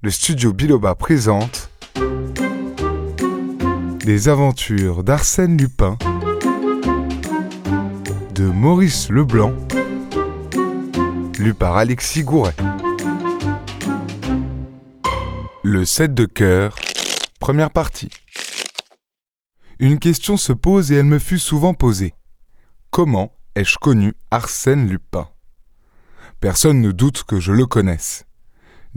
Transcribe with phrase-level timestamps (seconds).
[0.00, 1.70] le studio Biloba présente
[4.04, 5.98] Les aventures d'Arsène Lupin
[8.32, 9.52] de Maurice Leblanc,
[11.40, 12.54] lu par Alexis Gouret.
[15.64, 16.76] Le 7 de cœur,
[17.40, 18.10] première partie.
[19.80, 22.14] Une question se pose et elle me fut souvent posée.
[22.90, 25.28] Comment ai-je connu Arsène Lupin?
[26.38, 28.27] Personne ne doute que je le connaisse.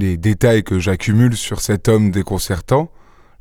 [0.02, 2.92] Les détails que j'accumule sur cet homme déconcertant,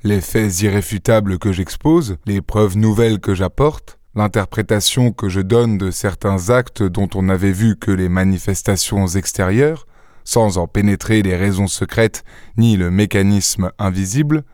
[0.05, 5.91] les faits irréfutables que j'expose, les preuves nouvelles que j'apporte, l'interprétation que je donne de
[5.91, 9.87] certains actes dont on n'avait vu que les manifestations extérieures,
[10.23, 12.25] sans en pénétrer les raisons secrètes
[12.59, 14.45] ni le mécanisme invisible,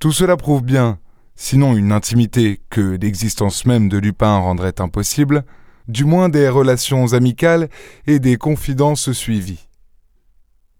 [0.00, 0.98] tout cela prouve bien,
[1.36, 5.44] sinon une intimité que l'existence même de Lupin rendrait impossible,
[5.86, 7.68] du moins des relations amicales
[8.08, 9.68] et des confidences suivies.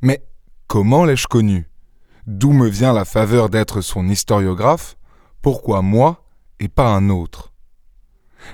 [0.03, 0.25] Mais
[0.67, 1.69] comment l'ai-je connu?
[2.27, 4.97] D'où me vient la faveur d'être son historiographe?
[5.43, 6.25] Pourquoi moi
[6.59, 7.53] et pas un autre?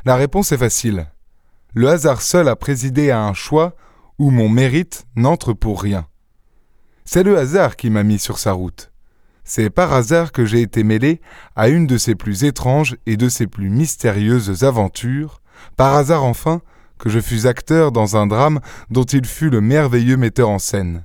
[0.05, 1.06] La réponse est facile.
[1.75, 3.75] Le hasard seul a présidé à un choix
[4.19, 6.06] où mon mérite n'entre pour rien.
[7.05, 8.92] C'est le hasard qui m'a mis sur sa route.
[9.45, 11.20] C'est par hasard que j'ai été mêlé
[11.56, 15.41] à une de ses plus étranges et de ses plus mystérieuses aventures,
[15.77, 16.61] par hasard enfin
[16.98, 21.05] que je fus acteur dans un drame dont il fut le merveilleux metteur en scène.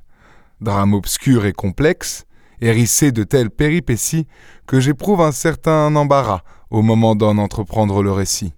[0.59, 2.25] Drame obscur et complexe,
[2.61, 4.27] hérissé de telles péripéties
[4.65, 8.53] que j'éprouve un certain embarras au moment d'en entreprendre le récit.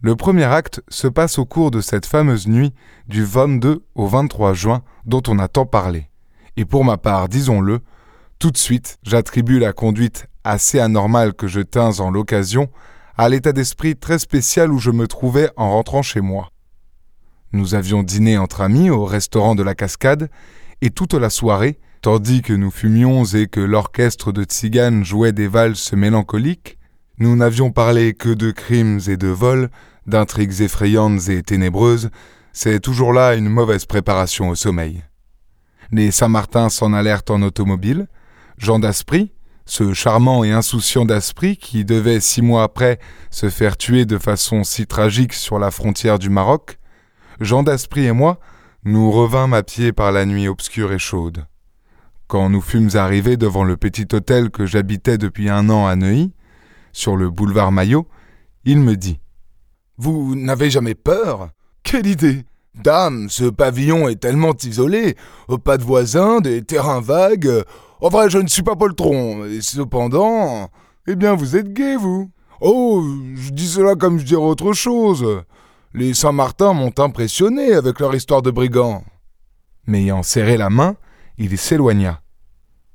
[0.00, 2.74] Le premier acte se passe au cours de cette fameuse nuit
[3.06, 6.10] du 22 au 23 juin dont on a tant parlé.
[6.56, 7.80] Et pour ma part, disons-le,
[8.38, 12.68] tout de suite, j'attribue la conduite assez anormale que je tins en l'occasion
[13.16, 16.50] à l'état d'esprit très spécial où je me trouvais en rentrant chez moi.
[17.52, 20.30] Nous avions dîné entre amis au restaurant de la Cascade,
[20.82, 25.46] et toute la soirée, tandis que nous fumions et que l'orchestre de tziganes jouait des
[25.46, 26.76] valses mélancoliques,
[27.18, 29.70] nous n'avions parlé que de crimes et de vols,
[30.06, 32.10] d'intrigues effrayantes et ténébreuses,
[32.52, 35.04] c'est toujours là une mauvaise préparation au sommeil.
[35.92, 38.08] Les Saint-Martin s'en allèrent en automobile,
[38.58, 39.30] Jean d'Aspry,
[39.64, 42.98] ce charmant et insouciant d'Aspry qui devait six mois après
[43.30, 46.78] se faire tuer de façon si tragique sur la frontière du Maroc,
[47.40, 48.40] Jean d'Aspry et moi,
[48.84, 51.46] nous revînmes à pied par la nuit obscure et chaude.
[52.26, 56.32] Quand nous fûmes arrivés devant le petit hôtel que j'habitais depuis un an à Neuilly,
[56.92, 58.06] sur le boulevard Maillot,
[58.64, 59.20] il me dit
[59.98, 61.50] Vous n'avez jamais peur?
[61.82, 62.44] Quelle idée
[62.74, 65.16] Dame, ce pavillon est tellement isolé,
[65.62, 67.64] pas de voisins, des terrains vagues,
[68.02, 70.68] en vrai, je ne suis pas poltron, et cependant.
[71.06, 72.28] Eh bien, vous êtes gay, vous
[72.60, 73.00] Oh,
[73.36, 75.24] je dis cela comme je dirais autre chose.
[75.94, 79.04] Les Saint-Martin m'ont impressionné avec leur histoire de brigands.
[79.86, 80.96] M'ayant serré la main,
[81.36, 82.22] il s'éloigna.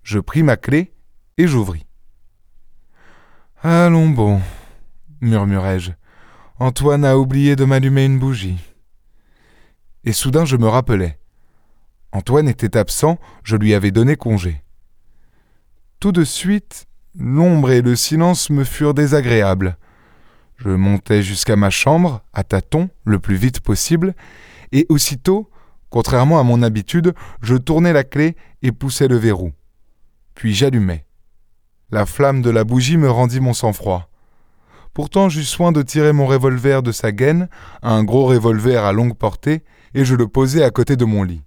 [0.01, 0.93] Je pris ma clé
[1.37, 1.85] et j'ouvris.
[3.61, 4.41] Allons bon,
[5.21, 5.91] murmurai-je.
[6.57, 8.57] Antoine a oublié de m'allumer une bougie.
[10.03, 11.19] Et soudain je me rappelai.
[12.13, 14.63] Antoine était absent, je lui avais donné congé.
[15.99, 19.77] Tout de suite, l'ombre et le silence me furent désagréables.
[20.57, 24.15] Je montai jusqu'à ma chambre, à tâtons, le plus vite possible,
[24.71, 25.49] et aussitôt,
[25.89, 29.53] contrairement à mon habitude, je tournai la clé et poussai le verrou.
[30.33, 31.05] Puis j'allumai.
[31.91, 34.09] La flamme de la bougie me rendit mon sang-froid.
[34.93, 37.49] Pourtant j'eus soin de tirer mon revolver de sa gaine,
[37.83, 39.63] un gros revolver à longue portée,
[39.93, 41.43] et je le posai à côté de mon lit.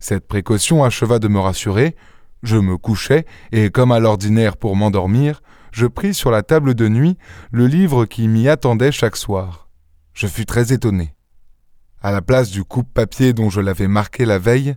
[0.00, 1.96] Cette précaution acheva de me rassurer,
[2.42, 5.42] je me couchai, et comme à l'ordinaire pour m'endormir,
[5.72, 7.16] je pris sur la table de nuit
[7.50, 9.68] le livre qui m'y attendait chaque soir.
[10.12, 11.14] Je fus très étonné.
[12.02, 14.76] À la place du coupe-papier dont je l'avais marqué la veille,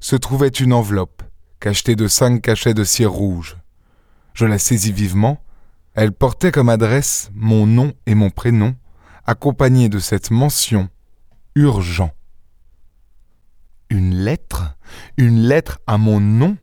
[0.00, 1.22] se trouvait une enveloppe,
[1.60, 3.56] cachetée de cinq cachets de cire rouge.
[4.34, 5.42] Je la saisis vivement.
[5.94, 8.74] Elle portait comme adresse mon nom et mon prénom,
[9.24, 10.90] accompagnés de cette mention
[11.54, 12.12] urgent.
[13.88, 14.76] Une lettre?
[15.16, 16.56] Une lettre à mon nom?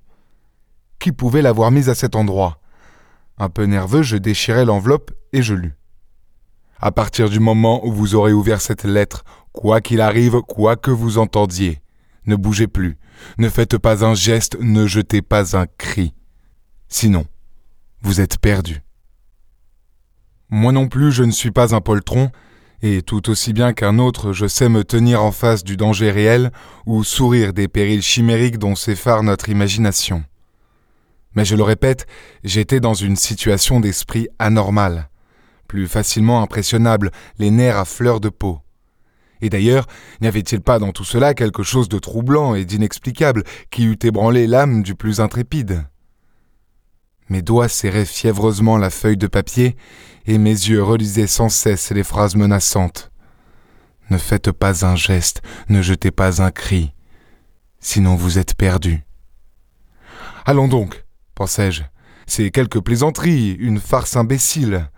[0.99, 2.59] Qui pouvait l'avoir mise à cet endroit?
[3.43, 5.75] Un peu nerveux, je déchirai l'enveloppe et je lus.
[6.79, 10.91] À partir du moment où vous aurez ouvert cette lettre, quoi qu'il arrive, quoi que
[10.91, 11.81] vous entendiez,
[12.25, 12.97] ne bougez plus,
[13.37, 16.13] ne faites pas un geste, ne jetez pas un cri.
[16.87, 17.25] Sinon,
[18.01, 18.81] vous êtes perdu.
[20.47, 22.31] Moi non plus, je ne suis pas un poltron,
[22.81, 26.53] et tout aussi bien qu'un autre, je sais me tenir en face du danger réel
[26.85, 30.23] ou sourire des périls chimériques dont s'effare notre imagination.
[31.35, 32.05] Mais je le répète,
[32.43, 35.09] j'étais dans une situation d'esprit anormale,
[35.67, 38.59] plus facilement impressionnable, les nerfs à fleur de peau.
[39.41, 39.87] Et d'ailleurs,
[40.21, 44.47] n'y avait-il pas dans tout cela quelque chose de troublant et d'inexplicable qui eût ébranlé
[44.47, 45.85] l'âme du plus intrépide?
[47.29, 49.75] Mes doigts serraient fiévreusement la feuille de papier
[50.25, 53.11] et mes yeux relisaient sans cesse les phrases menaçantes.
[54.09, 56.93] Ne faites pas un geste, ne jetez pas un cri,
[57.79, 59.03] sinon vous êtes perdu.
[60.45, 61.02] Allons donc,
[61.35, 61.83] pensai-je,
[62.25, 64.89] c'est quelque plaisanterie, une farce imbécile.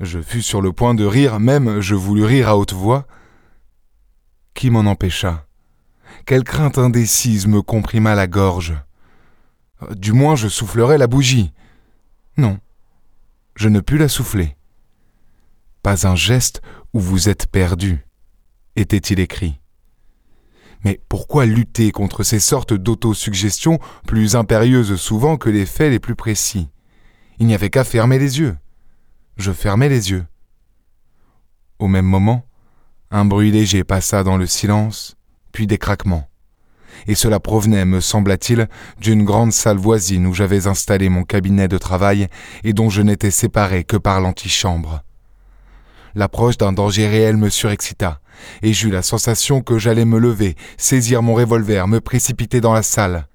[0.00, 3.06] Je fus sur le point de rire, même je voulus rire à haute voix.
[4.54, 5.46] Qui m'en empêcha?
[6.26, 8.74] Quelle crainte indécise me comprima la gorge?
[9.96, 11.52] Du moins je soufflerai la bougie.
[12.36, 12.58] Non,
[13.56, 14.56] je ne pus la souffler.
[15.82, 16.62] Pas un geste
[16.92, 18.06] où vous êtes perdu,
[18.76, 19.60] était-il écrit.
[20.84, 26.14] Mais pourquoi lutter contre ces sortes d'autosuggestions plus impérieuses souvent que les faits les plus
[26.14, 26.68] précis?
[27.38, 28.56] Il n'y avait qu'à fermer les yeux.
[29.36, 30.26] Je fermai les yeux.
[31.78, 32.44] Au même moment,
[33.10, 35.16] un bruit léger passa dans le silence,
[35.52, 36.28] puis des craquements.
[37.06, 38.68] Et cela provenait, me sembla-t-il,
[39.00, 42.28] d'une grande salle voisine où j'avais installé mon cabinet de travail
[42.62, 45.02] et dont je n'étais séparé que par l'antichambre.
[46.14, 48.20] L'approche d'un danger réel me surexcita
[48.62, 52.82] et j'eus la sensation que j'allais me lever, saisir mon revolver, me précipiter dans la
[52.82, 53.26] salle.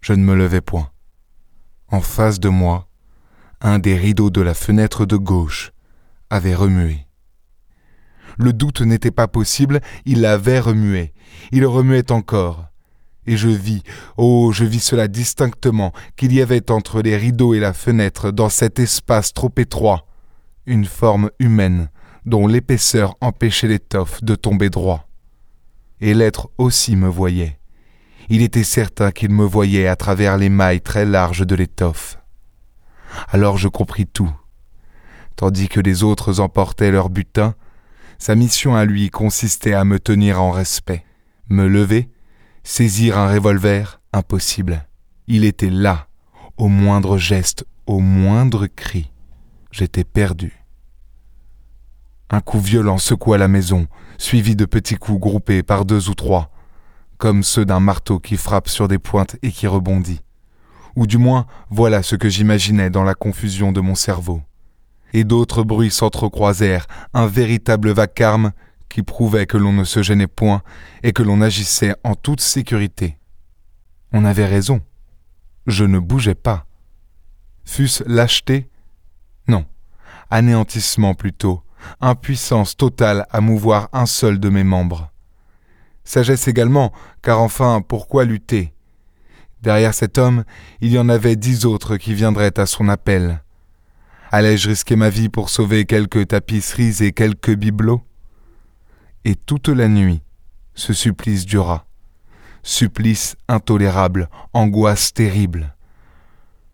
[0.00, 0.90] Je ne me levai point.
[1.88, 2.88] En face de moi,
[3.60, 5.72] un des rideaux de la fenêtre de gauche
[6.30, 7.06] avait remué.
[8.38, 11.12] Le doute n'était pas possible, il avait remué,
[11.52, 12.66] il remuait encore.
[13.26, 13.82] Et je vis,
[14.16, 18.48] oh, je vis cela distinctement, qu'il y avait entre les rideaux et la fenêtre, dans
[18.48, 20.06] cet espace trop étroit,
[20.64, 21.90] une forme humaine,
[22.26, 25.08] dont l'épaisseur empêchait l'étoffe de tomber droit.
[26.00, 27.58] Et l'être aussi me voyait.
[28.28, 32.18] Il était certain qu'il me voyait à travers les mailles très larges de l'étoffe.
[33.28, 34.32] Alors je compris tout.
[35.36, 37.54] Tandis que les autres emportaient leur butin,
[38.18, 41.04] sa mission à lui consistait à me tenir en respect.
[41.48, 42.10] Me lever,
[42.62, 44.86] saisir un revolver, impossible.
[45.26, 46.06] Il était là,
[46.56, 49.10] au moindre geste, au moindre cri.
[49.72, 50.59] J'étais perdu.
[52.30, 56.52] Un coup violent secoua la maison, suivi de petits coups groupés par deux ou trois,
[57.18, 60.20] comme ceux d'un marteau qui frappe sur des pointes et qui rebondit.
[60.94, 64.42] Ou du moins, voilà ce que j'imaginais dans la confusion de mon cerveau.
[65.12, 68.52] Et d'autres bruits s'entrecroisèrent, un véritable vacarme
[68.88, 70.62] qui prouvait que l'on ne se gênait point
[71.02, 73.18] et que l'on agissait en toute sécurité.
[74.12, 74.80] On avait raison.
[75.66, 76.66] Je ne bougeais pas.
[77.64, 78.68] Fût-ce lâcheté?
[79.48, 79.64] Non.
[80.30, 81.62] Anéantissement plutôt,
[82.00, 85.10] impuissance totale à mouvoir un seul de mes membres.
[86.04, 86.92] Sagesse également,
[87.22, 88.74] car enfin, pourquoi lutter?
[89.62, 90.44] Derrière cet homme,
[90.80, 93.42] il y en avait dix autres qui viendraient à son appel.
[94.32, 98.02] Allais-je risquer ma vie pour sauver quelques tapisseries et quelques bibelots?
[99.24, 100.22] Et toute la nuit,
[100.74, 101.86] ce supplice dura.
[102.62, 105.74] Supplice intolérable, angoisse terrible.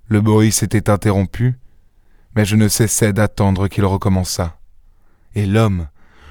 [0.08, 1.58] Le bruit s'était interrompu,
[2.37, 4.56] mais je ne cessais d'attendre qu'il recommençât.
[5.37, 5.88] Et l'homme,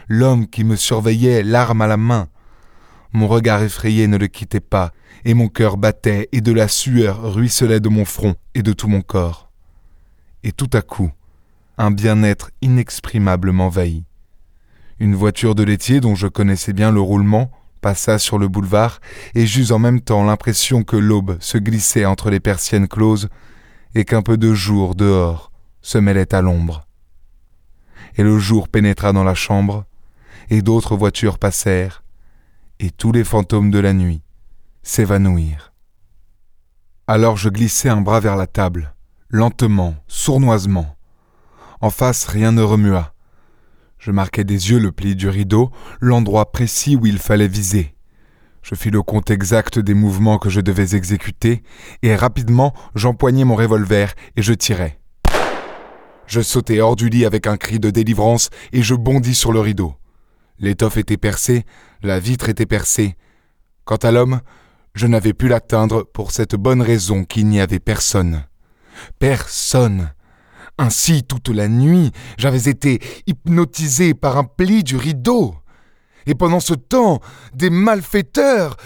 [0.07, 2.27] l'homme qui me surveillait, l'arme à la main.
[3.13, 4.93] Mon regard effrayé ne le quittait pas,
[5.25, 8.87] et mon cœur battait, et de la sueur ruisselait de mon front et de tout
[8.87, 9.51] mon corps.
[10.43, 11.11] Et tout à coup,
[11.77, 14.05] un bien-être inexprimable m'envahit.
[14.97, 17.51] Une voiture de laitier dont je connaissais bien le roulement
[17.81, 19.01] passa sur le boulevard,
[19.35, 23.29] et j'eus en même temps l'impression que l'aube se glissait entre les persiennes closes,
[23.93, 25.51] et qu'un peu de jour dehors
[25.83, 26.85] se mêlait à l'ombre
[28.15, 29.85] et le jour pénétra dans la chambre,
[30.49, 32.03] et d'autres voitures passèrent,
[32.79, 34.21] et tous les fantômes de la nuit
[34.83, 35.73] s'évanouirent.
[37.07, 38.93] Alors je glissai un bras vers la table,
[39.29, 40.95] lentement, sournoisement.
[41.81, 43.13] En face, rien ne remua.
[43.99, 47.95] Je marquai des yeux le pli du rideau, l'endroit précis où il fallait viser.
[48.61, 51.63] Je fis le compte exact des mouvements que je devais exécuter,
[52.01, 54.99] et rapidement j'empoignai mon revolver et je tirai.
[56.27, 59.59] Je sautai hors du lit avec un cri de délivrance et je bondis sur le
[59.59, 59.95] rideau.
[60.59, 61.65] L'étoffe était percée,
[62.01, 63.15] la vitre était percée.
[63.83, 64.41] Quant à l'homme,
[64.95, 68.45] je n'avais pu l'atteindre pour cette bonne raison qu'il n'y avait personne.
[69.19, 70.13] Personne.
[70.77, 75.55] Ainsi, toute la nuit, j'avais été hypnotisé par un pli du rideau.
[76.25, 77.21] Et pendant ce temps,
[77.53, 78.77] des malfaiteurs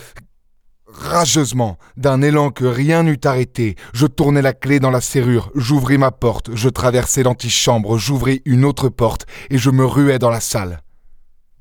[0.92, 6.00] Rageusement, d'un élan que rien n'eût arrêté, je tournai la clé dans la serrure, j'ouvris
[6.00, 10.40] ma porte, je traversai l'antichambre, j'ouvris une autre porte, et je me ruai dans la
[10.40, 10.82] salle.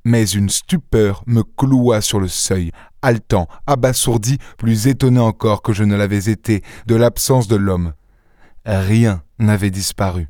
[0.04, 5.84] Mais une stupeur me cloua sur le seuil, haletant, abasourdi, plus étonné encore que je
[5.84, 7.92] ne l'avais été de l'absence de l'homme.
[8.64, 10.28] Rien n'avait disparu.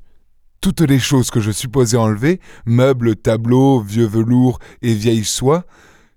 [0.60, 5.64] Toutes les choses que je supposais enlever, meubles, tableaux, vieux velours et vieilles soie,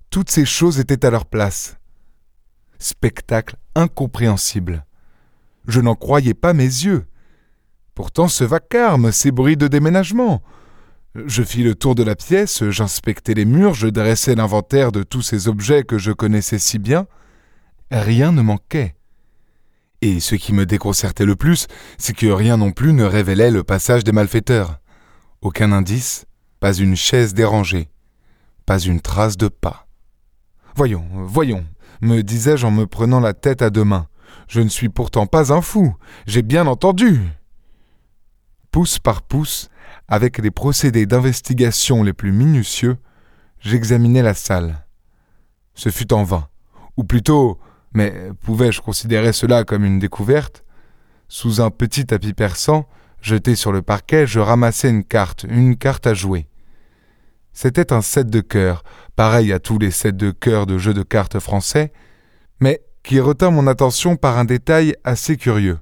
[0.09, 1.77] toutes ces choses étaient à leur place.
[2.81, 4.85] Spectacle incompréhensible.
[5.67, 7.05] Je n'en croyais pas mes yeux.
[7.93, 10.41] Pourtant ce vacarme, ces bruits de déménagement.
[11.13, 15.21] Je fis le tour de la pièce, j'inspectais les murs, je dressais l'inventaire de tous
[15.21, 17.05] ces objets que je connaissais si bien.
[17.91, 18.95] Rien ne manquait.
[20.01, 21.67] Et ce qui me déconcertait le plus,
[21.99, 24.79] c'est que rien non plus ne révélait le passage des malfaiteurs.
[25.43, 26.25] Aucun indice,
[26.59, 27.89] pas une chaise dérangée,
[28.65, 29.87] pas une trace de pas.
[30.75, 31.63] Voyons, voyons,
[32.01, 34.07] me disais-je en me prenant la tête à deux mains.
[34.47, 37.21] Je ne suis pourtant pas un fou, j'ai bien entendu.
[38.71, 39.69] Pouce par pouce,
[40.07, 42.97] avec les procédés d'investigation les plus minutieux,
[43.59, 44.85] j'examinais la salle.
[45.73, 46.47] Ce fut en vain,
[46.97, 47.59] ou plutôt
[47.93, 50.63] mais pouvais-je considérer cela comme une découverte?
[51.27, 52.85] Sous un petit tapis persan,
[53.21, 56.47] jeté sur le parquet, je ramassai une carte, une carte à jouer.
[57.53, 58.83] C'était un set de cœur,
[59.15, 61.91] pareil à tous les sets de cœur de jeux de cartes français,
[62.59, 65.79] mais qui retint mon attention par un détail assez curieux.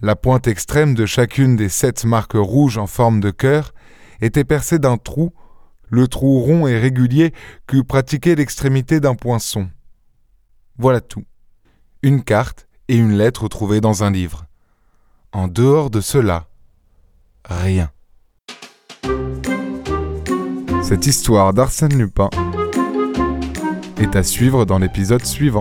[0.00, 3.74] La pointe extrême de chacune des sept marques rouges en forme de cœur
[4.20, 5.32] était percée d'un trou,
[5.88, 7.32] le trou rond et régulier
[7.66, 9.68] qu'eût pratiqué l'extrémité d'un poinçon.
[10.78, 11.24] Voilà tout.
[12.02, 14.46] Une carte et une lettre trouvée dans un livre.
[15.32, 16.48] En dehors de cela,
[17.44, 17.90] rien.
[20.88, 22.30] Cette histoire d'Arsène Lupin
[23.98, 25.60] est à suivre dans l'épisode suivant.